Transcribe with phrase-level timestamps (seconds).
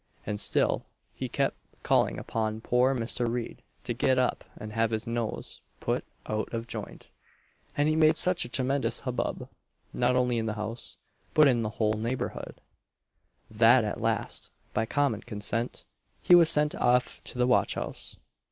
[0.25, 3.31] And still he kept calling upon poor Mr.
[3.31, 7.11] Reid to get up and have his nose put out of joint;
[7.77, 9.47] and he made such a tremendous hubbub,
[9.93, 10.97] not only in the house,
[11.35, 12.61] but in the whole neighbourhood,
[13.51, 15.85] that at last, by common consent,
[16.19, 18.17] he was sent off to the watch house.